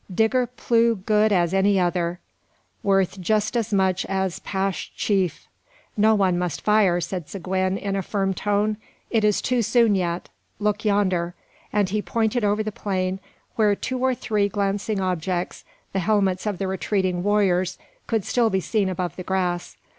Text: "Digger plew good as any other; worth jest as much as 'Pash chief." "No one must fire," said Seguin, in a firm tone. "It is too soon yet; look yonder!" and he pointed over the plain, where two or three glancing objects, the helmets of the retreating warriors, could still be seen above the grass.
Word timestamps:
"Digger 0.11 0.47
plew 0.47 0.95
good 0.95 1.31
as 1.31 1.53
any 1.53 1.79
other; 1.79 2.19
worth 2.81 3.21
jest 3.21 3.55
as 3.55 3.71
much 3.71 4.03
as 4.07 4.39
'Pash 4.39 4.91
chief." 4.95 5.45
"No 5.95 6.15
one 6.15 6.39
must 6.39 6.61
fire," 6.63 6.99
said 6.99 7.29
Seguin, 7.29 7.77
in 7.77 7.95
a 7.95 8.01
firm 8.01 8.33
tone. 8.33 8.77
"It 9.11 9.23
is 9.23 9.43
too 9.43 9.61
soon 9.61 9.93
yet; 9.93 10.27
look 10.57 10.83
yonder!" 10.85 11.35
and 11.71 11.89
he 11.89 12.01
pointed 12.01 12.43
over 12.43 12.63
the 12.63 12.71
plain, 12.71 13.19
where 13.57 13.75
two 13.75 13.99
or 13.99 14.15
three 14.15 14.49
glancing 14.49 14.99
objects, 14.99 15.63
the 15.93 15.99
helmets 15.99 16.47
of 16.47 16.57
the 16.57 16.65
retreating 16.67 17.21
warriors, 17.21 17.77
could 18.07 18.25
still 18.25 18.49
be 18.49 18.59
seen 18.59 18.89
above 18.89 19.15
the 19.17 19.21
grass. 19.23 19.77